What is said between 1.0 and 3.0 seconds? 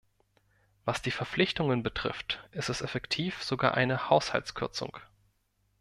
die Verpflichtungen betrifft, ist es